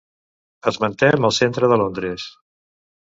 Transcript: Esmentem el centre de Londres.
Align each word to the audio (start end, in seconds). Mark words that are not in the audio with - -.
Esmentem 0.71 1.27
el 1.29 1.33
centre 1.39 1.69
de 1.73 1.77
Londres. 1.83 2.25